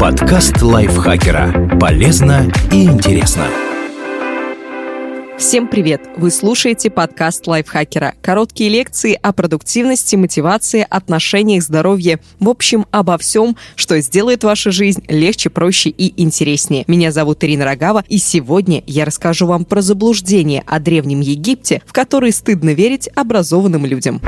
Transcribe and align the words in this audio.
Подкаст 0.00 0.60
лайфхакера. 0.60 1.78
Полезно 1.78 2.50
и 2.72 2.84
интересно. 2.84 3.46
Всем 5.38 5.68
привет! 5.68 6.02
Вы 6.16 6.30
слушаете 6.30 6.90
подкаст 6.90 7.46
лайфхакера. 7.46 8.14
Короткие 8.22 8.70
лекции 8.70 9.18
о 9.20 9.32
продуктивности, 9.32 10.16
мотивации, 10.16 10.86
отношениях, 10.88 11.62
здоровье. 11.62 12.18
В 12.40 12.48
общем, 12.48 12.86
обо 12.90 13.18
всем, 13.18 13.56
что 13.76 14.00
сделает 14.00 14.44
вашу 14.44 14.72
жизнь 14.72 15.04
легче, 15.08 15.50
проще 15.50 15.90
и 15.90 16.20
интереснее. 16.20 16.84
Меня 16.86 17.12
зовут 17.12 17.44
Ирина 17.44 17.64
Рогава, 17.64 18.04
и 18.08 18.18
сегодня 18.18 18.82
я 18.86 19.04
расскажу 19.04 19.46
вам 19.46 19.64
про 19.64 19.80
заблуждение 19.80 20.62
о 20.66 20.80
Древнем 20.80 21.20
Египте, 21.20 21.82
в 21.86 21.92
которые 21.92 22.32
стыдно 22.32 22.70
верить 22.70 23.08
образованным 23.14 23.86
людям. 23.86 24.20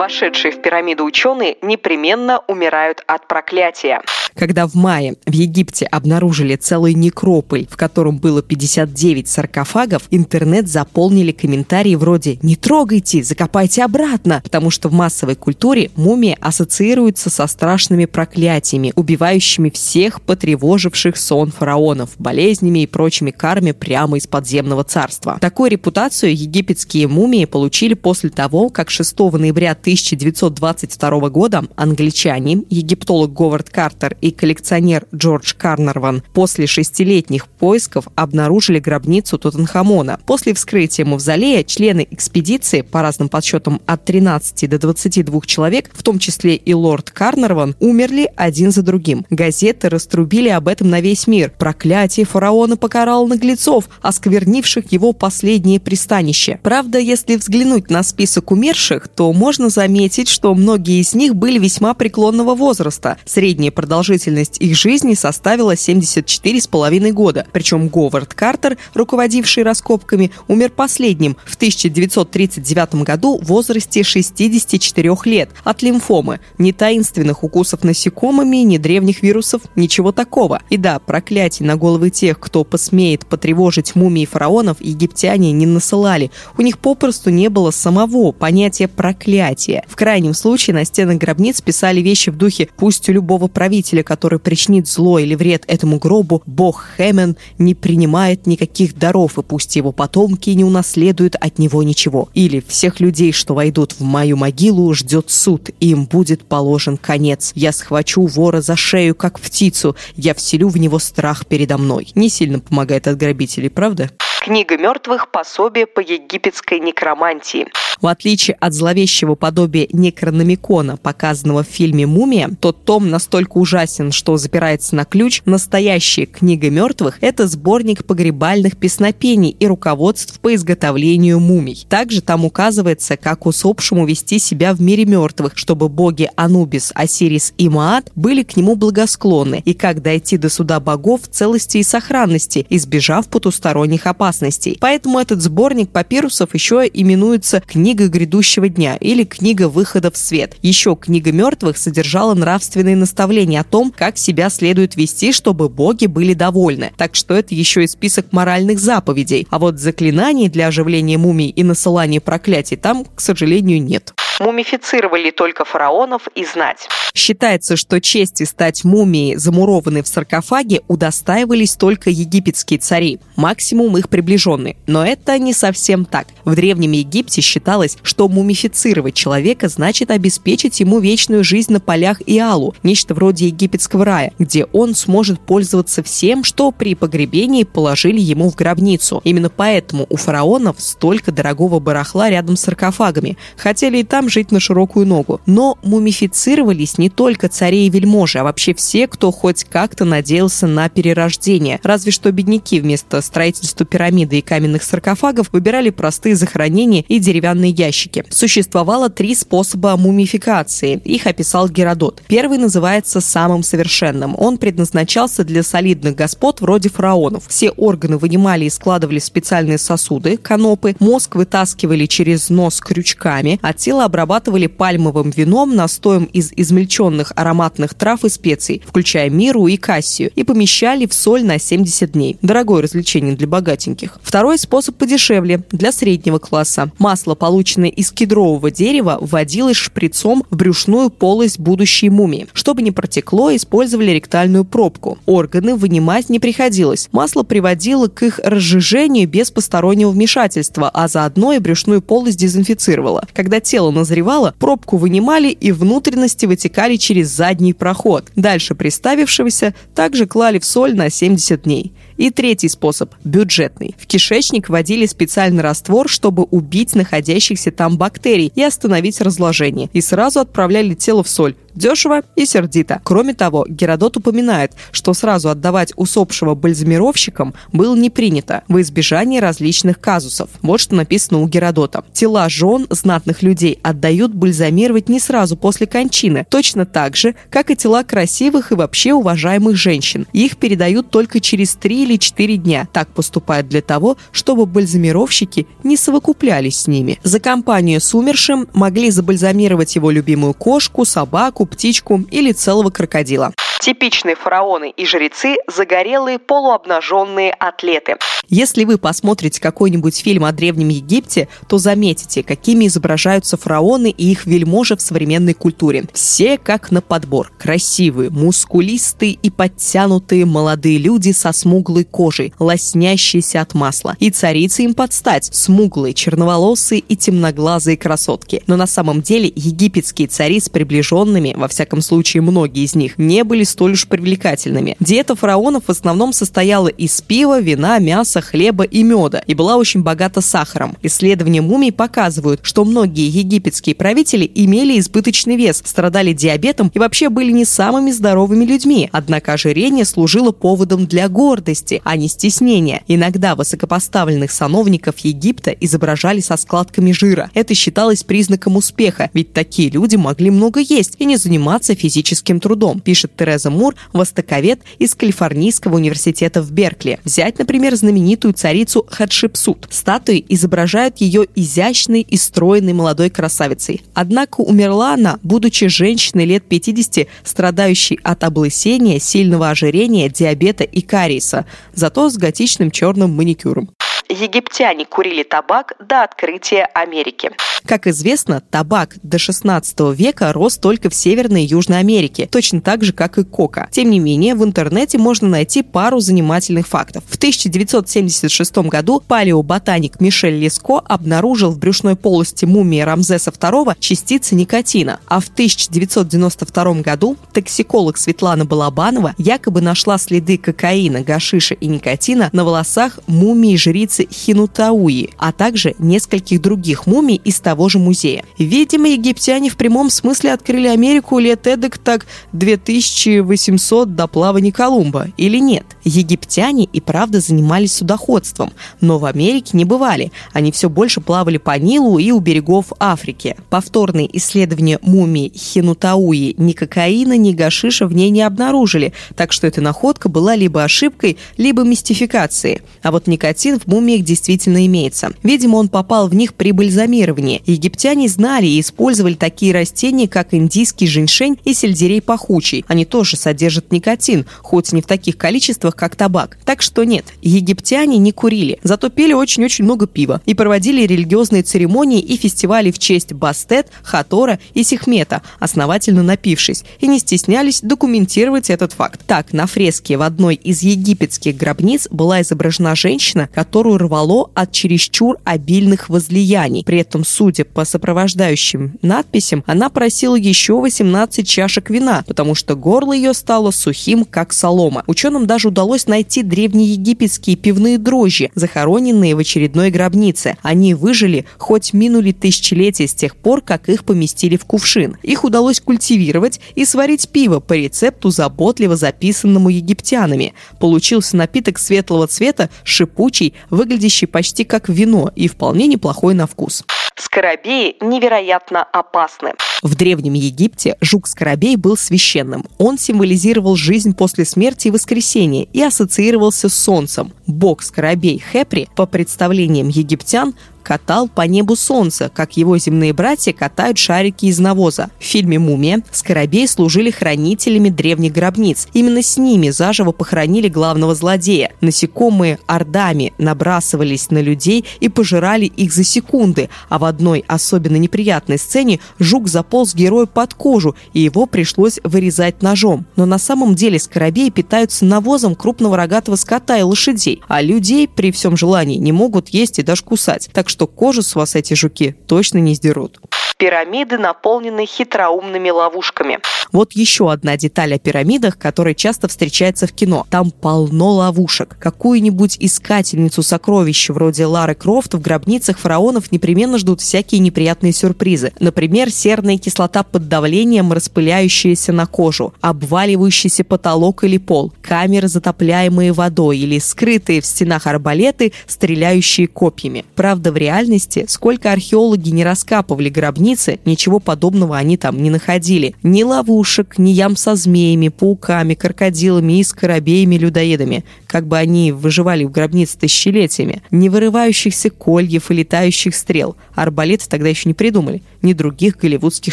Вошедшие 0.00 0.50
в 0.50 0.62
пирамиду 0.62 1.04
ученые 1.04 1.58
непременно 1.60 2.42
умирают 2.46 3.04
от 3.06 3.28
проклятия. 3.28 4.00
Когда 4.40 4.66
в 4.66 4.74
мае 4.74 5.16
в 5.26 5.32
Египте 5.34 5.84
обнаружили 5.84 6.56
целый 6.56 6.94
некрополь, 6.94 7.66
в 7.68 7.76
котором 7.76 8.16
было 8.16 8.40
59 8.40 9.28
саркофагов, 9.28 10.04
интернет 10.10 10.66
заполнили 10.66 11.30
комментарии 11.30 11.94
вроде 11.94 12.38
«Не 12.40 12.56
трогайте, 12.56 13.22
закопайте 13.22 13.84
обратно», 13.84 14.40
потому 14.42 14.70
что 14.70 14.88
в 14.88 14.94
массовой 14.94 15.34
культуре 15.34 15.90
мумия 15.94 16.38
ассоциируется 16.40 17.28
со 17.28 17.46
страшными 17.46 18.06
проклятиями, 18.06 18.94
убивающими 18.96 19.68
всех 19.68 20.22
потревоживших 20.22 21.18
сон 21.18 21.50
фараонов, 21.52 22.12
болезнями 22.16 22.84
и 22.84 22.86
прочими 22.86 23.32
карме 23.32 23.74
прямо 23.74 24.16
из 24.16 24.26
подземного 24.26 24.84
царства. 24.84 25.36
Такую 25.38 25.72
репутацию 25.72 26.34
египетские 26.34 27.08
мумии 27.08 27.44
получили 27.44 27.92
после 27.92 28.30
того, 28.30 28.70
как 28.70 28.88
6 28.88 29.18
ноября 29.18 29.72
1922 29.72 31.28
года 31.28 31.64
англичане, 31.76 32.62
египтолог 32.70 33.34
Говард 33.34 33.68
Картер 33.68 34.16
и 34.22 34.29
коллекционер 34.30 35.06
Джордж 35.14 35.54
Карнарван 35.56 36.22
после 36.32 36.66
шестилетних 36.66 37.46
поисков 37.46 38.06
обнаружили 38.14 38.78
гробницу 38.78 39.38
Тутанхамона. 39.38 40.20
После 40.26 40.54
вскрытия 40.54 41.04
мавзолея 41.04 41.64
члены 41.64 42.06
экспедиции, 42.10 42.82
по 42.82 43.02
разным 43.02 43.28
подсчетам 43.28 43.80
от 43.86 44.04
13 44.04 44.68
до 44.68 44.78
22 44.78 45.40
человек, 45.46 45.90
в 45.92 46.02
том 46.02 46.18
числе 46.18 46.54
и 46.54 46.74
лорд 46.74 47.10
Карнарван, 47.10 47.74
умерли 47.80 48.30
один 48.36 48.72
за 48.72 48.82
другим. 48.82 49.24
Газеты 49.30 49.88
раструбили 49.88 50.48
об 50.48 50.68
этом 50.68 50.90
на 50.90 51.00
весь 51.00 51.26
мир. 51.26 51.52
Проклятие 51.58 52.26
фараона 52.26 52.76
покарало 52.76 53.26
наглецов, 53.26 53.88
осквернивших 54.02 54.92
его 54.92 55.12
последнее 55.12 55.80
пристанище. 55.80 56.60
Правда, 56.62 56.98
если 56.98 57.36
взглянуть 57.36 57.90
на 57.90 58.02
список 58.02 58.50
умерших, 58.50 59.08
то 59.08 59.32
можно 59.32 59.70
заметить, 59.70 60.28
что 60.28 60.54
многие 60.54 61.00
из 61.00 61.14
них 61.14 61.34
были 61.34 61.58
весьма 61.58 61.94
преклонного 61.94 62.54
возраста. 62.54 63.16
Средняя 63.24 63.70
продолжительность 63.70 64.09
их 64.14 64.76
жизни 64.76 65.14
составила 65.14 65.74
74,5 65.74 67.12
года. 67.12 67.46
Причем 67.52 67.88
Говард 67.88 68.34
Картер, 68.34 68.78
руководивший 68.94 69.62
раскопками, 69.62 70.30
умер 70.48 70.70
последним 70.70 71.36
в 71.44 71.56
1939 71.56 72.94
году 72.96 73.38
в 73.38 73.46
возрасте 73.46 74.02
64 74.02 75.16
лет 75.24 75.50
от 75.64 75.82
лимфомы. 75.82 76.40
Ни 76.58 76.72
таинственных 76.72 77.44
укусов 77.44 77.84
насекомыми, 77.84 78.58
ни 78.58 78.78
древних 78.78 79.22
вирусов, 79.22 79.62
ничего 79.76 80.12
такого. 80.12 80.62
И 80.70 80.76
да, 80.76 80.98
проклятий 80.98 81.64
на 81.64 81.76
головы 81.76 82.10
тех, 82.10 82.38
кто 82.38 82.64
посмеет 82.64 83.26
потревожить 83.26 83.94
мумии 83.94 84.24
фараонов, 84.24 84.78
египтяне 84.80 85.52
не 85.52 85.66
насылали. 85.66 86.30
У 86.56 86.62
них 86.62 86.78
попросту 86.78 87.30
не 87.30 87.48
было 87.48 87.70
самого 87.70 88.32
понятия 88.32 88.88
проклятия. 88.88 89.84
В 89.88 89.96
крайнем 89.96 90.34
случае 90.34 90.74
на 90.74 90.84
стенах 90.84 91.18
гробниц 91.18 91.60
писали 91.60 92.00
вещи 92.00 92.30
в 92.30 92.36
духе 92.36 92.68
«Пусть 92.76 93.08
у 93.08 93.12
любого 93.12 93.48
правителя, 93.48 93.99
который 94.02 94.38
причинит 94.38 94.86
зло 94.86 95.18
или 95.18 95.34
вред 95.34 95.64
этому 95.66 95.98
гробу, 95.98 96.42
бог 96.46 96.84
Хемен 96.96 97.36
не 97.58 97.74
принимает 97.74 98.46
никаких 98.46 98.96
даров, 98.96 99.38
и 99.38 99.42
пусть 99.42 99.76
его 99.76 99.92
потомки 99.92 100.50
не 100.50 100.64
унаследуют 100.64 101.36
от 101.36 101.58
него 101.58 101.82
ничего. 101.82 102.28
Или 102.34 102.62
всех 102.66 103.00
людей, 103.00 103.32
что 103.32 103.54
войдут 103.54 103.92
в 103.92 104.02
мою 104.02 104.36
могилу, 104.36 104.92
ждет 104.94 105.30
суд, 105.30 105.70
и 105.80 105.90
им 105.90 106.06
будет 106.06 106.44
положен 106.44 106.96
конец. 106.96 107.52
Я 107.54 107.72
схвачу 107.72 108.26
вора 108.26 108.60
за 108.60 108.76
шею, 108.76 109.14
как 109.14 109.40
птицу, 109.40 109.96
я 110.16 110.34
вселю 110.34 110.68
в 110.68 110.76
него 110.78 110.98
страх 110.98 111.46
передо 111.46 111.78
мной. 111.78 112.08
Не 112.14 112.28
сильно 112.28 112.60
помогает 112.60 113.06
от 113.06 113.16
грабителей, 113.16 113.70
правда? 113.70 114.10
Книга 114.42 114.78
мертвых– 114.78 115.30
пособие 115.32 115.86
по 115.86 116.00
египетской 116.00 116.80
некромантии. 116.80 117.66
В 118.00 118.06
отличие 118.06 118.56
от 118.58 118.72
зловещего 118.72 119.34
подобия 119.34 119.86
некрономикона, 119.92 120.96
показанного 120.96 121.62
в 121.62 121.66
фильме 121.66 122.06
«Мумия», 122.06 122.48
тот 122.58 122.86
том 122.86 123.10
настолько 123.10 123.58
ужасен, 123.58 123.89
что 124.12 124.36
запирается 124.36 124.94
на 124.94 125.04
ключ. 125.04 125.42
Настоящая 125.44 126.26
книга 126.26 126.70
мертвых– 126.70 127.18
это 127.20 127.46
сборник 127.46 128.04
погребальных 128.04 128.76
песнопений 128.76 129.56
и 129.58 129.66
руководств 129.66 130.38
по 130.40 130.54
изготовлению 130.54 131.40
мумий. 131.40 131.86
Также 131.88 132.22
там 132.22 132.44
указывается, 132.44 133.16
как 133.16 133.46
усопшему 133.46 134.06
вести 134.06 134.38
себя 134.38 134.74
в 134.74 134.80
мире 134.80 135.04
мертвых, 135.04 135.52
чтобы 135.56 135.88
боги 135.88 136.30
Анубис, 136.36 136.92
Осирис 136.94 137.52
и 137.58 137.68
Маат 137.68 138.10
были 138.14 138.42
к 138.42 138.56
нему 138.56 138.76
благосклонны, 138.76 139.62
и 139.64 139.74
как 139.74 140.02
дойти 140.02 140.36
до 140.36 140.48
суда 140.48 140.80
богов 140.80 141.22
в 141.22 141.28
целости 141.28 141.78
и 141.78 141.82
сохранности, 141.82 142.66
избежав 142.70 143.28
потусторонних 143.28 144.06
опасностей. 144.06 144.76
Поэтому 144.80 145.18
этот 145.18 145.42
сборник 145.42 145.90
папирусов 145.90 146.54
еще 146.54 146.88
именуется 146.92 147.62
«Книга 147.66 148.08
грядущего 148.08 148.68
дня» 148.68 148.96
или 148.96 149.24
«Книга 149.24 149.68
выхода 149.68 150.10
в 150.10 150.16
свет». 150.16 150.56
Еще 150.62 150.96
«Книга 150.96 151.32
мертвых» 151.32 151.78
содержала 151.78 152.34
нравственные 152.34 152.96
наставления 152.96 153.60
о 153.60 153.64
том, 153.64 153.79
как 153.88 154.18
себя 154.18 154.50
следует 154.50 154.96
вести, 154.96 155.32
чтобы 155.32 155.70
боги 155.70 156.04
были 156.04 156.34
довольны. 156.34 156.92
Так 156.98 157.14
что 157.14 157.34
это 157.34 157.54
еще 157.54 157.84
и 157.84 157.86
список 157.86 158.32
моральных 158.32 158.78
заповедей. 158.78 159.46
А 159.48 159.58
вот 159.58 159.78
заклинаний 159.78 160.48
для 160.48 160.66
оживления 160.66 161.16
мумий 161.16 161.48
и 161.48 161.62
насылания 161.62 162.20
проклятий 162.20 162.76
там, 162.76 163.06
к 163.06 163.20
сожалению, 163.20 163.82
нет 163.82 164.12
мумифицировали 164.40 165.30
только 165.30 165.64
фараонов 165.64 166.26
и 166.34 166.44
знать. 166.44 166.88
Считается, 167.14 167.76
что 167.76 168.00
чести 168.00 168.44
стать 168.44 168.84
мумией, 168.84 169.36
замурованной 169.36 170.02
в 170.02 170.08
саркофаге, 170.08 170.80
удостаивались 170.88 171.74
только 171.74 172.10
египетские 172.10 172.78
цари, 172.78 173.20
максимум 173.36 173.96
их 173.98 174.08
приближенные. 174.08 174.76
Но 174.86 175.04
это 175.04 175.38
не 175.38 175.52
совсем 175.52 176.04
так. 176.04 176.28
В 176.44 176.54
Древнем 176.54 176.92
Египте 176.92 177.40
считалось, 177.40 177.98
что 178.02 178.28
мумифицировать 178.28 179.14
человека 179.14 179.68
значит 179.68 180.10
обеспечить 180.10 180.80
ему 180.80 181.00
вечную 181.00 181.44
жизнь 181.44 181.72
на 181.72 181.80
полях 181.80 182.22
Иалу, 182.26 182.74
нечто 182.82 183.14
вроде 183.14 183.46
египетского 183.46 183.69
рая, 183.92 184.32
где 184.38 184.64
он 184.66 184.94
сможет 184.94 185.40
пользоваться 185.40 186.02
всем, 186.02 186.44
что 186.44 186.70
при 186.70 186.94
погребении 186.94 187.64
положили 187.64 188.20
ему 188.20 188.50
в 188.50 188.54
гробницу. 188.54 189.20
Именно 189.24 189.50
поэтому 189.50 190.06
у 190.08 190.16
фараонов 190.16 190.76
столько 190.78 191.32
дорогого 191.32 191.80
барахла 191.80 192.30
рядом 192.30 192.56
с 192.56 192.62
саркофагами. 192.62 193.36
Хотели 193.56 193.98
и 193.98 194.04
там 194.04 194.28
жить 194.28 194.52
на 194.52 194.60
широкую 194.60 195.06
ногу. 195.06 195.40
Но 195.46 195.78
мумифицировались 195.82 196.98
не 196.98 197.10
только 197.10 197.48
цари 197.48 197.86
и 197.86 197.90
вельможи, 197.90 198.38
а 198.38 198.44
вообще 198.44 198.74
все, 198.74 199.06
кто 199.06 199.30
хоть 199.30 199.64
как-то 199.64 200.04
надеялся 200.04 200.66
на 200.66 200.88
перерождение. 200.88 201.80
Разве 201.82 202.12
что 202.12 202.30
бедняки 202.32 202.80
вместо 202.80 203.20
строительства 203.20 203.84
пирамиды 203.86 204.38
и 204.38 204.42
каменных 204.42 204.82
саркофагов 204.82 205.48
выбирали 205.52 205.90
простые 205.90 206.36
захоронения 206.36 207.04
и 207.08 207.18
деревянные 207.18 207.70
ящики. 207.70 208.24
Существовало 208.30 209.10
три 209.10 209.34
способа 209.34 209.96
мумификации. 209.96 211.00
Их 211.04 211.26
описал 211.26 211.68
Геродот. 211.68 212.22
Первый 212.28 212.58
называется 212.58 213.20
самым 213.20 213.59
совершенным. 213.62 214.34
Он 214.38 214.58
предназначался 214.58 215.44
для 215.44 215.62
солидных 215.62 216.14
господ 216.14 216.60
вроде 216.60 216.88
фараонов. 216.88 217.44
Все 217.48 217.70
органы 217.70 218.16
вынимали 218.16 218.64
и 218.64 218.70
складывали 218.70 219.18
в 219.18 219.24
специальные 219.24 219.78
сосуды, 219.78 220.36
канопы, 220.36 220.96
мозг 221.00 221.36
вытаскивали 221.36 222.06
через 222.06 222.50
нос 222.50 222.80
крючками, 222.80 223.58
а 223.62 223.72
тело 223.72 224.04
обрабатывали 224.04 224.66
пальмовым 224.66 225.30
вином, 225.30 225.76
настоем 225.76 226.24
из 226.24 226.52
измельченных 226.54 227.32
ароматных 227.36 227.94
трав 227.94 228.24
и 228.24 228.28
специй, 228.28 228.82
включая 228.86 229.30
миру 229.30 229.66
и 229.66 229.76
кассию, 229.76 230.30
и 230.34 230.44
помещали 230.44 231.06
в 231.06 231.14
соль 231.14 231.44
на 231.44 231.58
70 231.58 232.12
дней. 232.12 232.36
Дорогое 232.42 232.82
развлечение 232.82 233.36
для 233.36 233.46
богатеньких. 233.46 234.18
Второй 234.22 234.58
способ 234.58 234.96
подешевле, 234.96 235.62
для 235.70 235.92
среднего 235.92 236.38
класса. 236.38 236.90
Масло, 236.98 237.34
полученное 237.34 237.90
из 237.90 238.10
кедрового 238.10 238.70
дерева, 238.70 239.18
вводилось 239.20 239.76
шприцом 239.76 240.44
в 240.50 240.56
брюшную 240.56 241.10
полость 241.10 241.58
будущей 241.58 242.10
мумии. 242.10 242.46
Чтобы 242.52 242.82
не 242.82 242.90
протекло, 242.90 243.49
использовали 243.56 244.10
ректальную 244.10 244.64
пробку. 244.64 245.18
Органы 245.26 245.74
вынимать 245.74 246.28
не 246.28 246.38
приходилось. 246.38 247.08
Масло 247.12 247.42
приводило 247.42 248.08
к 248.08 248.22
их 248.22 248.40
разжижению 248.42 249.28
без 249.28 249.50
постороннего 249.50 250.10
вмешательства, 250.10 250.90
а 250.92 251.08
заодно 251.08 251.52
и 251.52 251.58
брюшную 251.58 252.02
полость 252.02 252.38
дезинфицировало. 252.38 253.26
Когда 253.32 253.60
тело 253.60 253.90
назревала, 253.90 254.54
пробку 254.58 254.96
вынимали 254.96 255.48
и 255.48 255.72
внутренности 255.72 256.46
вытекали 256.46 256.96
через 256.96 257.28
задний 257.28 257.72
проход. 257.72 258.30
Дальше 258.36 258.74
приставившегося 258.74 259.74
также 259.94 260.26
клали 260.26 260.58
в 260.58 260.64
соль 260.64 260.94
на 260.94 261.10
70 261.10 261.62
дней. 261.62 261.92
И 262.20 262.28
третий 262.28 262.68
способ– 262.68 263.14
бюджетный. 263.24 263.94
В 263.98 264.06
кишечник 264.06 264.68
вводили 264.68 265.06
специальный 265.06 265.62
раствор, 265.62 266.06
чтобы 266.06 266.42
убить 266.42 266.94
находящихся 266.94 267.70
там 267.70 267.96
бактерий 267.96 268.52
и 268.54 268.62
остановить 268.62 269.22
разложение. 269.22 269.88
И 269.94 270.02
сразу 270.02 270.40
отправляли 270.40 270.92
тело 270.92 271.22
в 271.22 271.30
соль. 271.30 271.54
Дешево 271.74 272.22
и 272.36 272.46
сердито. 272.46 273.00
Кроме 273.04 273.32
того, 273.32 273.64
Геродот 273.68 274.16
упоминает, 274.16 274.72
что 274.90 275.14
сразу 275.14 275.48
отдавать 275.48 275.92
усопшего 275.96 276.54
бальзамировщикам 276.54 277.54
было 277.72 277.94
не 277.94 278.10
принято 278.10 278.64
во 278.68 278.82
избежание 278.82 279.40
различных 279.40 280.00
казусов. 280.00 280.50
Вот 280.62 280.80
что 280.80 280.96
написано 280.96 281.40
у 281.40 281.48
Геродота. 281.48 282.04
Тела 282.12 282.48
жен 282.48 282.86
знатных 282.90 283.42
людей 283.42 283.78
отдают 283.82 284.34
бальзамировать 284.34 285.08
не 285.08 285.20
сразу 285.20 285.56
после 285.56 285.86
кончины, 285.86 286.44
точно 286.50 286.86
так 286.86 287.16
же, 287.16 287.34
как 287.50 287.70
и 287.70 287.76
тела 287.76 288.02
красивых 288.02 288.72
и 288.72 288.74
вообще 288.74 289.14
уважаемых 289.14 289.76
женщин. 289.76 290.26
Их 290.32 290.56
передают 290.56 291.10
только 291.10 291.40
через 291.40 291.74
три 291.76 292.04
четыре 292.18 292.56
дня. 292.56 292.88
Так 292.92 293.08
поступают 293.08 293.68
для 293.68 293.82
того, 293.82 294.16
чтобы 294.32 294.66
бальзамировщики 294.66 295.66
не 295.82 295.96
совокуплялись 295.96 296.80
с 296.80 296.86
ними. 296.86 297.18
За 297.22 297.40
компанию 297.40 298.00
с 298.00 298.14
умершим 298.14 298.68
могли 298.72 299.10
забальзамировать 299.10 299.96
его 299.96 300.10
любимую 300.10 300.54
кошку, 300.54 301.04
собаку, 301.04 301.66
птичку 301.66 302.22
или 302.30 302.52
целого 302.52 302.90
крокодила. 302.90 303.52
Типичные 303.80 304.36
фараоны 304.36 304.90
и 304.90 305.06
жрецы– 305.06 305.56
загорелые 305.66 306.38
полуобнаженные 306.38 307.50
атлеты. 307.50 308.16
Если 308.46 308.84
вы 308.84 308.98
посмотрите 308.98 309.58
какой-нибудь 309.58 310.18
фильм 310.18 310.44
о 310.44 310.52
Древнем 310.52 310.88
Египте, 310.88 311.48
то 311.66 311.78
заметите, 311.78 312.42
какими 312.42 312.88
изображаются 312.88 313.56
фараоны 313.56 314.10
и 314.10 314.32
их 314.32 314.44
вельможи 314.44 314.96
в 314.96 315.00
современной 315.00 315.54
культуре. 315.54 316.04
Все 316.12 316.58
как 316.58 316.90
на 316.90 317.00
подбор. 317.00 317.52
Красивые, 317.58 318.28
мускулистые 318.28 319.32
и 319.32 319.48
подтянутые 319.48 320.44
молодые 320.44 320.98
люди 320.98 321.30
со 321.30 321.52
смуглой 321.52 322.04
кожей, 322.04 322.52
лоснящиеся 322.58 323.62
от 323.62 323.72
масла. 323.72 324.14
И 324.20 324.28
царицы 324.28 324.82
им 324.82 324.92
подстать– 324.92 325.48
смуглые, 325.54 326.12
черноволосые 326.12 326.98
и 327.00 327.16
темноглазые 327.16 327.96
красотки. 327.96 328.62
Но 328.66 328.76
на 328.76 328.86
самом 328.86 329.22
деле 329.22 329.50
египетские 329.54 330.28
цари 330.28 330.60
с 330.60 330.68
приближенными, 330.68 331.54
во 331.56 331.68
всяком 331.68 332.02
случае 332.02 332.42
многие 332.42 332.84
из 332.84 332.94
них, 332.94 333.16
не 333.16 333.42
были 333.42 333.64
столь 333.70 333.92
уж 333.92 334.06
привлекательными. 334.06 334.96
Диета 335.00 335.34
фараонов 335.34 335.84
в 335.86 335.90
основном 335.90 336.32
состояла 336.32 336.88
из 336.88 337.20
пива, 337.20 337.60
вина, 337.60 337.98
мяса, 337.98 338.40
хлеба 338.40 338.84
и 338.84 339.02
меда 339.02 339.42
и 339.46 339.54
была 339.54 339.76
очень 339.76 340.02
богата 340.02 340.40
сахаром. 340.40 340.96
Исследования 341.02 341.62
мумий 341.62 341.92
показывают, 341.92 342.60
что 342.62 342.84
многие 342.84 343.28
египетские 343.28 343.94
правители 343.94 344.50
имели 344.54 344.98
избыточный 344.98 345.56
вес, 345.56 345.82
страдали 345.84 346.32
диабетом 346.32 346.90
и 346.92 346.98
вообще 346.98 347.28
были 347.28 347.52
не 347.52 347.64
самыми 347.64 348.10
здоровыми 348.10 348.64
людьми. 348.64 349.08
Однако 349.12 349.52
ожирение 349.52 350.04
служило 350.04 350.50
поводом 350.52 351.06
для 351.06 351.28
гордости, 351.28 352.02
а 352.04 352.16
не 352.16 352.28
стеснения. 352.28 353.02
Иногда 353.06 353.54
высокопоставленных 353.54 354.50
сановников 354.50 355.18
Египта 355.18 355.70
изображали 355.70 356.40
со 356.40 356.56
складками 356.56 357.12
жира. 357.12 357.50
Это 357.54 357.74
считалось 357.74 358.24
признаком 358.24 358.76
успеха, 358.76 359.30
ведь 359.34 359.52
такие 359.52 359.90
люди 359.90 360.16
могли 360.16 360.50
много 360.50 360.80
есть 360.80 361.16
и 361.18 361.24
не 361.24 361.36
заниматься 361.36 361.94
физическим 361.94 362.60
трудом, 362.60 363.00
пишет 363.00 363.36
Тереза 363.36 363.59
Тереза 363.60 363.70
Мур, 363.70 363.94
востоковед 364.12 364.80
из 364.98 365.14
Калифорнийского 365.14 365.96
университета 365.96 366.62
в 366.62 366.72
Беркли. 366.72 367.20
Взять, 367.24 367.58
например, 367.58 367.94
знаменитую 367.94 368.54
царицу 368.54 369.06
Хатшепсут. 369.08 369.86
Статуи 369.90 370.44
изображают 370.48 371.18
ее 371.18 371.46
изящной 371.54 372.22
и 372.22 372.36
стройной 372.36 372.94
молодой 372.94 373.28
красавицей. 373.28 374.02
Однако 374.14 374.60
умерла 374.60 375.14
она, 375.14 375.38
будучи 375.42 375.88
женщиной 375.88 376.46
лет 376.46 376.64
50, 376.68 377.26
страдающей 377.44 378.18
от 378.22 378.44
облысения, 378.44 379.20
сильного 379.20 379.70
ожирения, 379.70 380.28
диабета 380.30 380.84
и 380.84 381.02
кариеса, 381.02 381.66
зато 381.94 382.30
с 382.30 382.36
готичным 382.36 382.90
черным 382.90 383.34
маникюром 383.34 383.90
египтяне 384.30 385.04
курили 385.04 385.42
табак 385.42 385.94
до 385.98 386.22
открытия 386.22 386.84
Америки. 386.94 387.50
Как 387.84 388.06
известно, 388.06 388.62
табак 388.70 389.16
до 389.22 389.38
16 389.38 389.98
века 390.14 390.52
рос 390.52 390.76
только 390.76 391.10
в 391.10 391.14
Северной 391.14 391.64
и 391.64 391.66
Южной 391.66 391.98
Америке, 391.98 392.46
точно 392.50 392.80
так 392.80 393.02
же, 393.02 393.12
как 393.12 393.38
и 393.38 393.44
кока. 393.44 393.88
Тем 393.90 394.10
не 394.10 394.18
менее, 394.18 394.54
в 394.54 394.64
интернете 394.64 395.18
можно 395.18 395.48
найти 395.48 395.82
пару 395.82 396.20
занимательных 396.20 396.86
фактов. 396.86 397.24
В 397.28 397.36
1976 397.36 398.78
году 398.78 399.22
палеоботаник 399.26 400.20
Мишель 400.20 400.58
Леско 400.58 400.98
обнаружил 400.98 401.70
в 401.70 401.78
брюшной 401.78 402.16
полости 402.16 402.64
мумии 402.64 403.00
Рамзеса 403.00 403.50
II 403.50 403.96
частицы 403.98 404.54
никотина, 404.54 405.20
а 405.26 405.40
в 405.40 405.48
1992 405.48 406.94
году 407.00 407.36
токсиколог 407.52 408.18
Светлана 408.18 408.64
Балабанова 408.64 409.34
якобы 409.38 409.80
нашла 409.80 410.18
следы 410.18 410.58
кокаина, 410.58 411.22
гашиша 411.22 411.74
и 411.74 411.86
никотина 411.86 412.50
на 412.52 412.64
волосах 412.64 413.18
мумии 413.26 413.76
жрицы 413.76 414.19
Хинутауи, 414.26 415.30
а 415.38 415.52
также 415.52 415.94
нескольких 415.98 416.60
других 416.60 417.06
мумий 417.06 417.40
из 417.44 417.60
того 417.60 417.88
же 417.88 417.98
музея. 417.98 418.44
Видимо, 418.58 419.08
египтяне 419.08 419.70
в 419.70 419.76
прямом 419.76 420.10
смысле 420.10 420.52
открыли 420.52 420.88
Америку 420.88 421.38
лет 421.38 421.66
эдак 421.66 421.98
так 421.98 422.26
2800 422.52 424.14
до 424.14 424.26
плавания 424.26 424.72
Колумба, 424.72 425.28
или 425.36 425.58
нет? 425.58 425.84
Египтяне 426.04 426.84
и 426.84 427.00
правда 427.00 427.40
занимались 427.40 427.94
судоходством, 427.94 428.72
но 429.00 429.18
в 429.18 429.24
Америке 429.24 429.76
не 429.76 429.84
бывали. 429.84 430.32
Они 430.52 430.72
все 430.72 430.88
больше 430.88 431.20
плавали 431.20 431.58
по 431.58 431.78
Нилу 431.78 432.18
и 432.18 432.30
у 432.30 432.40
берегов 432.40 432.92
Африки. 432.98 433.56
Повторные 433.68 434.34
исследования 434.36 434.98
мумии 435.02 435.52
Хинутауи 435.54 436.54
ни 436.56 436.72
кокаина, 436.72 437.36
ни 437.36 437.52
гашиша 437.52 438.06
в 438.06 438.14
ней 438.14 438.30
не 438.30 438.42
обнаружили, 438.42 439.12
так 439.36 439.52
что 439.52 439.66
эта 439.66 439.80
находка 439.80 440.28
была 440.28 440.54
либо 440.56 440.82
ошибкой, 440.82 441.38
либо 441.56 441.82
мистификацией. 441.82 442.82
А 443.02 443.10
вот 443.10 443.26
никотин 443.26 443.78
в 443.78 443.86
мумии 443.86 444.09
их 444.16 444.24
действительно 444.24 444.86
имеется. 444.86 445.32
Видимо, 445.42 445.76
он 445.76 445.88
попал 445.88 446.28
в 446.28 446.34
них 446.34 446.54
при 446.54 446.72
бальзамировании. 446.72 447.62
Египтяне 447.66 448.28
знали 448.28 448.66
и 448.66 448.80
использовали 448.80 449.34
такие 449.34 449.72
растения, 449.72 450.28
как 450.28 450.54
индийский 450.54 451.06
женьшень 451.06 451.58
и 451.64 451.74
сельдерей 451.74 452.20
пахучий. 452.20 452.84
Они 452.88 453.04
тоже 453.04 453.36
содержат 453.36 453.92
никотин, 453.92 454.46
хоть 454.60 454.92
не 454.92 455.02
в 455.02 455.06
таких 455.06 455.36
количествах, 455.36 455.96
как 455.96 456.16
табак. 456.16 456.58
Так 456.64 456.82
что 456.82 457.04
нет, 457.04 457.26
египтяне 457.42 458.18
не 458.18 458.32
курили, 458.32 458.78
зато 458.82 459.08
пили 459.08 459.32
очень-очень 459.32 459.84
много 459.84 460.06
пива 460.06 460.40
и 460.46 460.54
проводили 460.54 461.06
религиозные 461.06 461.62
церемонии 461.62 462.20
и 462.20 462.36
фестивали 462.36 462.90
в 462.90 462.98
честь 462.98 463.32
Бастет, 463.32 463.88
Хатора 464.02 464.58
и 464.74 464.82
Сихмета, 464.82 465.42
основательно 465.58 466.22
напившись, 466.22 466.84
и 467.00 467.06
не 467.06 467.18
стеснялись 467.18 467.80
документировать 467.80 468.70
этот 468.70 468.92
факт. 468.92 469.20
Так, 469.26 469.52
на 469.52 469.66
фреске 469.66 470.16
в 470.16 470.22
одной 470.22 470.54
из 470.54 470.82
египетских 470.82 471.56
гробниц 471.56 472.08
была 472.10 472.42
изображена 472.42 472.96
женщина, 472.96 473.48
которую 473.52 473.98
рвало 474.00 474.50
от 474.54 474.72
чересчур 474.72 475.36
обильных 475.44 476.08
возлияний. 476.08 476.82
При 476.84 476.98
этом, 476.98 477.24
судя 477.24 477.64
по 477.64 477.84
сопровождающим 477.84 478.98
надписям, 479.02 479.62
она 479.66 479.88
просила 479.90 480.36
еще 480.36 480.80
18 480.80 481.46
чашек 481.46 481.90
вина, 481.90 482.24
потому 482.26 482.54
что 482.54 482.74
горло 482.74 483.12
ее 483.12 483.34
стало 483.34 483.70
сухим, 483.70 484.24
как 484.24 484.52
солома. 484.52 485.04
Ученым 485.06 485.46
даже 485.46 485.68
удалось 485.68 486.06
найти 486.06 486.42
древнеегипетские 486.42 487.56
пивные 487.56 487.98
дрожжи, 487.98 488.50
захороненные 488.54 489.34
в 489.34 489.38
очередной 489.38 489.90
гробнице. 489.90 490.56
Они 490.62 490.94
выжили, 490.94 491.44
хоть 491.58 491.92
минули 491.92 492.32
тысячелетия 492.32 493.06
с 493.06 493.14
тех 493.14 493.36
пор, 493.36 493.60
как 493.60 493.88
их 493.88 494.04
поместили 494.04 494.56
в 494.56 494.64
кувшин. 494.64 495.16
Их 495.22 495.44
удалось 495.44 495.80
культивировать 495.80 496.60
и 496.74 496.84
сварить 496.84 497.28
пиво 497.28 497.60
по 497.60 497.74
рецепту, 497.74 498.30
заботливо 498.30 498.96
записанному 498.96 499.68
египтянами. 499.68 500.54
Получился 500.78 501.36
напиток 501.36 501.78
светлого 501.78 502.26
цвета, 502.26 502.70
шипучий, 502.84 503.54
выглядит 503.68 503.89
выглядящий 503.90 504.28
почти 504.28 504.62
как 504.62 504.88
вино 504.88 505.32
и 505.34 505.48
вполне 505.48 505.88
неплохой 505.88 506.34
на 506.34 506.46
вкус. 506.46 506.84
Скоробеи 507.20 507.96
невероятно 508.00 508.82
опасны. 508.82 509.52
В 509.82 509.94
Древнем 509.94 510.32
Египте 510.32 510.96
жук-скоробей 511.02 511.76
был 511.76 511.96
священным. 511.96 512.64
Он 512.78 512.98
символизировал 512.98 513.76
жизнь 513.76 514.14
после 514.14 514.46
смерти 514.46 514.88
и 514.88 514.90
воскресения 514.90 515.66
и 515.72 515.82
ассоциировался 515.82 516.70
с 516.70 516.74
солнцем. 516.74 517.32
Бог-скоробей 517.46 518.42
Хепри, 518.52 518.88
по 518.96 519.06
представлениям 519.06 519.88
египтян, 519.88 520.54
катал 520.82 521.28
по 521.28 521.42
небу 521.42 521.76
солнце, 521.76 522.30
как 522.34 522.56
его 522.56 522.76
земные 522.78 523.12
братья 523.12 523.52
катают 523.52 523.98
шарики 523.98 524.46
из 524.46 524.58
навоза. 524.58 525.10
В 525.18 525.24
фильме 525.24 525.58
«Мумия» 525.58 526.02
скоробей 526.10 526.66
служили 526.66 527.10
хранителями 527.10 527.90
древних 527.90 528.32
гробниц. 528.32 528.88
Именно 528.92 529.22
с 529.22 529.36
ними 529.36 529.70
заживо 529.70 530.12
похоронили 530.12 530.68
главного 530.68 531.14
злодея. 531.14 531.72
Насекомые 531.80 532.58
ордами 532.66 533.32
набрасывались 533.38 534.30
на 534.30 534.40
людей 534.40 534.84
и 535.00 535.08
пожирали 535.08 535.66
их 535.66 535.92
за 535.92 536.04
секунды, 536.04 536.70
а 536.88 536.98
в 536.98 537.04
одной 537.10 537.44
особенно 537.46 537.96
неприятной 537.96 538.58
сцене 538.58 539.00
жук 539.18 539.48
заполз 539.48 539.94
герою 539.94 540.26
под 540.26 540.54
кожу, 540.54 540.96
и 541.12 541.20
его 541.20 541.44
пришлось 541.44 542.00
вырезать 542.02 542.62
ножом. 542.62 543.04
Но 543.16 543.26
на 543.26 543.38
самом 543.38 543.74
деле 543.74 543.98
скоробеи 543.98 544.48
питаются 544.48 545.04
навозом 545.04 545.54
крупного 545.54 545.98
рогатого 545.98 546.36
скота 546.36 546.78
и 546.78 546.82
лошадей, 546.82 547.42
а 547.48 547.60
людей 547.60 548.08
при 548.08 548.32
всем 548.32 548.56
желании 548.56 548.96
не 548.96 549.12
могут 549.12 549.50
есть 549.50 549.78
и 549.78 549.82
даже 549.82 550.02
кусать. 550.02 550.48
Так 550.54 550.70
что 550.70 550.86
кожу 550.86 551.22
с 551.22 551.34
вас 551.34 551.54
эти 551.54 551.74
жуки 551.74 552.16
точно 552.26 552.58
не 552.58 552.74
сдерут. 552.74 553.20
Пирамиды 553.60 554.16
наполнены 554.16 554.86
хитроумными 554.86 555.68
ловушками. 555.68 556.38
Вот 556.72 556.92
еще 556.92 557.30
одна 557.30 557.58
деталь 557.58 557.92
о 557.92 557.98
пирамидах, 557.98 558.56
которая 558.56 558.94
часто 558.94 559.28
встречается 559.28 559.86
в 559.86 559.92
кино. 559.92 560.26
Там 560.30 560.50
полно 560.50 561.10
ловушек. 561.10 561.76
Какую-нибудь 561.78 562.56
искательницу 562.58 563.42
сокровищ 563.42 564.08
вроде 564.08 564.46
Лары 564.46 564.74
Крофт 564.74 565.12
в 565.12 565.20
гробницах 565.20 565.78
фараонов 565.78 566.32
непременно 566.32 566.78
ждут 566.78 567.02
всякие 567.02 567.40
неприятные 567.40 567.92
сюрпризы. 567.92 568.54
Например, 568.60 569.10
серная 569.10 569.58
кислота 569.58 570.04
под 570.04 570.28
давлением, 570.28 570.94
распыляющаяся 570.94 571.92
на 571.92 572.06
кожу, 572.06 572.54
обваливающийся 572.62 573.64
потолок 573.64 574.24
или 574.24 574.38
пол, 574.38 574.72
камеры, 574.80 575.28
затопляемые 575.28 576.12
водой 576.12 576.56
или 576.56 576.78
скрытые 576.78 577.42
в 577.42 577.46
стенах 577.46 577.86
арбалеты, 577.86 578.54
стреляющие 578.66 579.48
копьями. 579.48 580.06
Правда, 580.14 580.50
в 580.50 580.56
реальности, 580.56 581.26
сколько 581.28 581.72
археологи 581.72 582.30
не 582.30 582.42
раскапывали 582.42 583.10
гробницы, 583.10 583.49
ничего 583.84 584.20
подобного 584.20 584.76
они 584.76 584.96
там 584.96 585.22
не 585.22 585.30
находили. 585.30 585.94
Ни 586.02 586.22
ловушек, 586.22 586.98
ни 586.98 587.10
ям 587.10 587.36
со 587.36 587.54
змеями, 587.54 588.08
пауками, 588.08 588.74
крокодилами 588.74 589.60
и 589.60 589.64
скоробеями-людоедами, 589.64 591.04
как 591.26 591.46
бы 591.46 591.58
они 591.58 591.92
выживали 591.92 592.44
в 592.44 592.50
гробнице 592.50 592.98
тысячелетиями, 592.98 593.82
ни 593.90 594.08
вырывающихся 594.08 594.90
кольев 594.90 595.50
и 595.50 595.54
летающих 595.54 596.14
стрел. 596.14 596.56
Арбалеты 596.74 597.28
тогда 597.28 597.48
еще 597.48 597.68
не 597.68 597.74
придумали, 597.74 598.22
ни 598.42 598.52
других 598.52 598.96
голливудских 598.96 599.52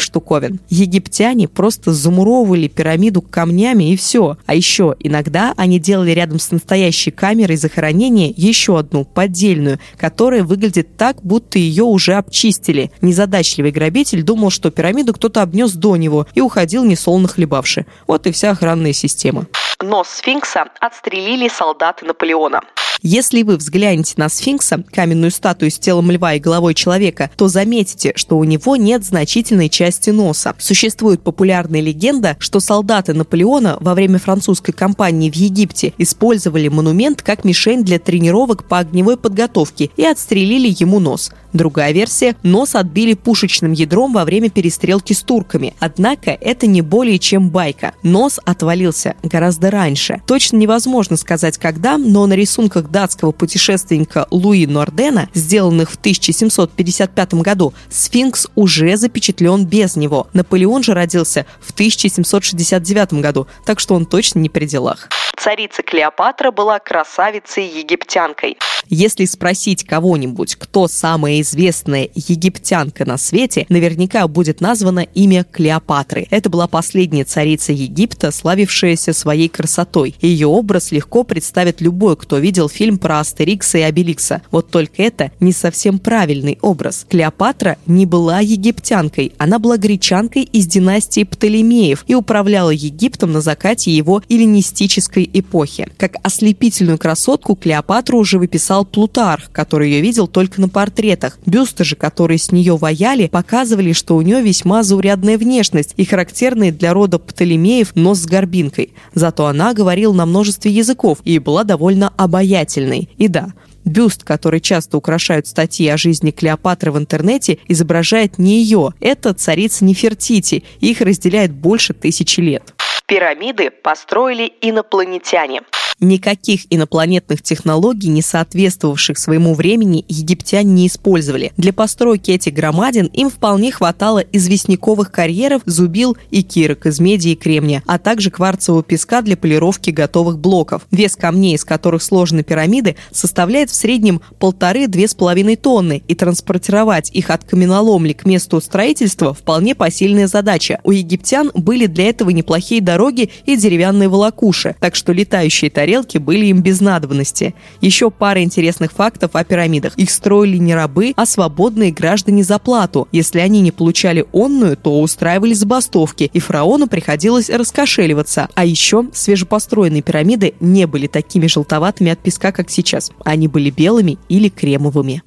штуковин. 0.00 0.60
Египтяне 0.68 1.48
просто 1.48 1.92
замуровывали 1.92 2.68
пирамиду 2.68 3.22
камнями 3.22 3.92
и 3.92 3.96
все. 3.96 4.38
А 4.46 4.54
еще 4.54 4.96
иногда 5.00 5.54
они 5.56 5.78
делали 5.78 6.12
рядом 6.12 6.38
с 6.38 6.50
настоящей 6.50 7.10
камерой 7.10 7.56
захоронения 7.56 8.32
еще 8.36 8.78
одну, 8.78 9.04
поддельную, 9.04 9.78
которая 9.96 10.44
выглядит 10.44 10.96
так, 10.96 11.22
будто 11.22 11.58
ее 11.58 11.84
уже 11.84 12.14
обчистили. 12.14 12.90
Незадачливый 13.00 13.72
грабитель 13.72 13.87
думал, 14.22 14.50
что 14.50 14.70
пирамиду 14.70 15.12
кто-то 15.12 15.42
обнес 15.42 15.72
до 15.72 15.96
него 15.96 16.26
и 16.34 16.40
уходил 16.40 16.84
несолоно 16.84 17.28
хлебавши. 17.28 17.86
Вот 18.06 18.26
и 18.26 18.32
вся 18.32 18.50
охранная 18.50 18.92
система. 18.92 19.46
Нос 19.80 20.08
сфинкса 20.08 20.64
отстрелили 20.80 21.46
солдаты 21.46 22.04
Наполеона. 22.04 22.62
Если 23.00 23.44
вы 23.44 23.56
взглянете 23.56 24.14
на 24.16 24.28
сфинкса, 24.28 24.82
каменную 24.92 25.30
статую 25.30 25.70
с 25.70 25.78
телом 25.78 26.10
льва 26.10 26.34
и 26.34 26.40
головой 26.40 26.74
человека, 26.74 27.30
то 27.36 27.46
заметите, 27.46 28.12
что 28.16 28.36
у 28.38 28.42
него 28.42 28.74
нет 28.74 29.04
значительной 29.04 29.68
части 29.68 30.10
носа. 30.10 30.56
Существует 30.58 31.22
популярная 31.22 31.80
легенда, 31.80 32.36
что 32.40 32.58
солдаты 32.58 33.14
Наполеона 33.14 33.76
во 33.80 33.94
время 33.94 34.18
французской 34.18 34.72
кампании 34.72 35.30
в 35.30 35.36
Египте 35.36 35.94
использовали 35.96 36.66
монумент 36.66 37.22
как 37.22 37.44
мишень 37.44 37.84
для 37.84 38.00
тренировок 38.00 38.64
по 38.64 38.78
огневой 38.78 39.16
подготовке 39.16 39.90
и 39.96 40.04
отстрелили 40.04 40.74
ему 40.76 40.98
нос. 40.98 41.30
Другая 41.52 41.92
версия– 41.92 42.36
нос 42.42 42.74
отбили 42.74 43.14
пушечным 43.14 43.72
ядром 43.72 44.12
во 44.12 44.24
время 44.24 44.50
перестрелки 44.50 45.12
с 45.12 45.22
турками. 45.22 45.74
Однако 45.78 46.32
это 46.32 46.66
не 46.66 46.82
более 46.82 47.18
чем 47.18 47.48
байка. 47.48 47.94
Нос 48.02 48.38
отвалился 48.44 49.14
гораздо 49.22 49.67
раньше. 49.70 50.22
Точно 50.26 50.56
невозможно 50.56 51.16
сказать 51.16 51.58
когда, 51.58 51.98
но 51.98 52.26
на 52.26 52.34
рисунках 52.34 52.90
датского 52.90 53.32
путешественника 53.32 54.26
Луи 54.30 54.66
Нордена, 54.66 55.28
сделанных 55.34 55.90
в 55.90 55.96
1755 55.96 57.34
году, 57.34 57.74
сфинкс 57.90 58.46
уже 58.54 58.96
запечатлен 58.96 59.66
без 59.66 59.96
него. 59.96 60.28
Наполеон 60.32 60.82
же 60.82 60.94
родился 60.94 61.46
в 61.60 61.72
1769 61.72 63.14
году, 63.14 63.46
так 63.64 63.80
что 63.80 63.94
он 63.94 64.06
точно 64.06 64.40
не 64.40 64.48
при 64.48 64.66
делах. 64.66 65.08
Царица 65.36 65.82
Клеопатра 65.82 66.50
была 66.50 66.78
красавицей-египтянкой. 66.80 68.56
Если 68.88 69.24
спросить 69.26 69.84
кого-нибудь, 69.84 70.56
кто 70.56 70.88
самая 70.88 71.40
известная 71.42 72.08
египтянка 72.14 73.04
на 73.04 73.18
свете, 73.18 73.66
наверняка 73.68 74.26
будет 74.26 74.60
названо 74.60 75.00
имя 75.14 75.44
Клеопатры. 75.44 76.26
Это 76.30 76.48
была 76.48 76.66
последняя 76.66 77.24
царица 77.24 77.72
Египта, 77.72 78.32
славившаяся 78.32 79.12
своей 79.12 79.48
красотой. 79.58 80.14
Ее 80.20 80.46
образ 80.46 80.92
легко 80.92 81.24
представит 81.24 81.80
любой, 81.80 82.16
кто 82.16 82.38
видел 82.38 82.68
фильм 82.68 82.98
про 82.98 83.18
Астерикса 83.18 83.78
и 83.78 83.82
Обеликса. 83.82 84.42
Вот 84.52 84.70
только 84.70 85.02
это 85.02 85.32
не 85.40 85.52
совсем 85.52 85.98
правильный 85.98 86.58
образ. 86.62 87.04
Клеопатра 87.08 87.76
не 87.86 88.06
была 88.06 88.38
египтянкой, 88.38 89.32
она 89.38 89.58
была 89.58 89.76
гречанкой 89.76 90.44
из 90.44 90.68
династии 90.68 91.24
Птолемеев 91.24 92.04
и 92.06 92.14
управляла 92.14 92.70
Египтом 92.70 93.32
на 93.32 93.40
закате 93.40 93.90
его 93.90 94.22
эллинистической 94.28 95.28
эпохи. 95.32 95.88
Как 95.96 96.14
ослепительную 96.22 96.98
красотку 96.98 97.56
Клеопатру 97.56 98.18
уже 98.18 98.38
выписал 98.38 98.68
писал 98.68 98.84
Плутарх, 98.84 99.50
который 99.50 99.90
ее 99.90 100.02
видел 100.02 100.26
только 100.28 100.60
на 100.60 100.68
портретах. 100.68 101.38
Бюсты 101.46 101.84
же, 101.84 101.96
которые 101.96 102.36
с 102.36 102.52
нее 102.52 102.76
ваяли, 102.76 103.28
показывали, 103.28 103.94
что 103.94 104.14
у 104.14 104.20
нее 104.20 104.42
весьма 104.42 104.82
заурядная 104.82 105.38
внешность 105.38 105.94
и 105.96 106.04
характерный 106.04 106.70
для 106.70 106.92
рода 106.92 107.18
Птолемеев 107.18 107.96
нос 107.96 108.18
с 108.18 108.26
горбинкой. 108.26 108.92
Зато 109.14 109.46
она 109.48 109.74
говорила 109.74 110.12
на 110.12 110.26
множестве 110.26 110.70
языков 110.70 111.18
и 111.24 111.38
была 111.38 111.64
довольно 111.64 112.12
обаятельной. 112.16 113.08
И 113.18 113.28
да, 113.28 113.52
Бюст, 113.84 114.22
который 114.22 114.60
часто 114.60 114.96
украшают 114.96 115.46
статьи 115.46 115.88
о 115.88 115.96
жизни 115.96 116.30
Клеопатры 116.30 116.92
в 116.92 116.98
интернете, 116.98 117.58
изображает 117.68 118.38
не 118.38 118.62
ее. 118.62 118.92
Это 119.00 119.32
царица 119.32 119.84
Нефертити. 119.84 120.64
Их 120.80 121.00
разделяет 121.00 121.52
больше 121.52 121.94
тысячи 121.94 122.40
лет. 122.40 122.74
Пирамиды 123.06 123.70
построили 123.70 124.52
инопланетяне. 124.60 125.62
Никаких 126.00 126.62
инопланетных 126.70 127.42
технологий, 127.42 128.08
не 128.08 128.22
соответствовавших 128.22 129.18
своему 129.18 129.54
времени, 129.54 130.04
египтяне 130.08 130.72
не 130.72 130.86
использовали. 130.86 131.52
Для 131.56 131.72
постройки 131.72 132.30
этих 132.30 132.54
громадин 132.54 133.06
им 133.06 133.30
вполне 133.30 133.72
хватало 133.72 134.20
известняковых 134.20 135.10
карьеров, 135.10 135.62
зубил 135.66 136.16
и 136.30 136.44
кирок 136.44 136.86
из 136.86 137.00
меди 137.00 137.28
и 137.28 137.34
кремния, 137.34 137.82
а 137.86 137.98
также 137.98 138.30
кварцевого 138.30 138.84
песка 138.84 139.22
для 139.22 139.36
полировки 139.36 139.90
готовых 139.90 140.38
блоков. 140.38 140.86
Вес 140.92 141.16
камней, 141.16 141.56
из 141.56 141.64
которых 141.64 142.00
сложены 142.02 142.44
пирамиды, 142.44 142.94
составляет 143.10 143.70
в 143.70 143.74
среднем 143.74 144.20
полторы-две 144.38 145.08
с 145.08 145.14
половиной 145.14 145.56
тонны, 145.56 146.04
и 146.06 146.14
транспортировать 146.14 147.10
их 147.10 147.30
от 147.30 147.42
каменоломли 147.42 148.12
к 148.12 148.24
месту 148.24 148.60
строительства 148.60 149.34
вполне 149.34 149.74
посильная 149.74 150.28
задача. 150.28 150.80
У 150.84 150.92
египтян 150.92 151.50
были 151.54 151.86
для 151.86 152.08
этого 152.08 152.30
неплохие 152.30 152.80
дороги 152.80 153.30
и 153.46 153.56
деревянные 153.56 154.08
волокуши, 154.08 154.76
так 154.78 154.94
что 154.94 155.12
летающие 155.12 155.70
тарелки 155.70 155.87
тарелки 155.88 156.18
были 156.18 156.44
им 156.46 156.60
без 156.60 156.82
надобности. 156.82 157.54
Еще 157.80 158.10
пара 158.10 158.42
интересных 158.42 158.92
фактов 158.92 159.30
о 159.32 159.42
пирамидах. 159.42 159.94
Их 159.96 160.10
строили 160.10 160.58
не 160.58 160.74
рабы, 160.74 161.14
а 161.16 161.24
свободные 161.24 161.92
граждане 161.92 162.44
за 162.44 162.58
плату. 162.58 163.08
Если 163.10 163.38
они 163.40 163.62
не 163.62 163.70
получали 163.70 164.26
онную, 164.32 164.76
то 164.76 165.00
устраивали 165.00 165.54
забастовки, 165.54 166.30
и 166.30 166.40
фараону 166.40 166.88
приходилось 166.88 167.48
раскошеливаться. 167.48 168.48
А 168.54 168.66
еще 168.66 169.06
свежепостроенные 169.14 170.02
пирамиды 170.02 170.52
не 170.60 170.86
были 170.86 171.06
такими 171.06 171.46
желтоватыми 171.46 172.12
от 172.12 172.18
песка, 172.18 172.52
как 172.52 172.68
сейчас. 172.68 173.10
Они 173.24 173.48
были 173.48 173.70
белыми 173.70 174.18
или 174.28 174.50
кремовыми. 174.50 175.22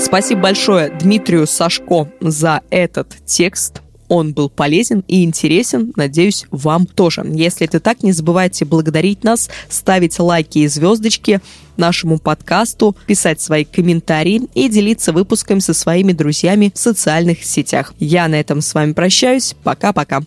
Спасибо 0.00 0.40
большое 0.40 0.90
Дмитрию 0.90 1.46
Сашко 1.46 2.08
за 2.20 2.62
этот 2.70 3.14
текст 3.24 3.82
он 4.12 4.34
был 4.34 4.50
полезен 4.50 5.04
и 5.08 5.24
интересен. 5.24 5.94
Надеюсь, 5.96 6.44
вам 6.50 6.84
тоже. 6.84 7.24
Если 7.32 7.66
это 7.66 7.80
так, 7.80 8.02
не 8.02 8.12
забывайте 8.12 8.66
благодарить 8.66 9.24
нас, 9.24 9.48
ставить 9.70 10.18
лайки 10.18 10.58
и 10.58 10.68
звездочки 10.68 11.40
нашему 11.78 12.18
подкасту, 12.18 12.94
писать 13.06 13.40
свои 13.40 13.64
комментарии 13.64 14.42
и 14.52 14.68
делиться 14.68 15.14
выпуском 15.14 15.60
со 15.60 15.72
своими 15.72 16.12
друзьями 16.12 16.70
в 16.74 16.78
социальных 16.78 17.42
сетях. 17.42 17.94
Я 17.98 18.28
на 18.28 18.34
этом 18.34 18.60
с 18.60 18.74
вами 18.74 18.92
прощаюсь. 18.92 19.56
Пока-пока. 19.64 20.20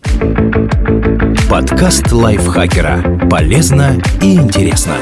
Подкаст 1.48 2.10
лайфхакера. 2.10 3.28
Полезно 3.30 4.02
и 4.20 4.34
интересно. 4.34 4.96